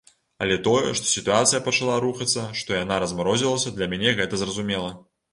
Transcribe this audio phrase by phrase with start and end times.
[0.43, 4.89] Але тое, што сітуацыя пачала рухацца, што яна размарозілася, для мяне гэта зразумела.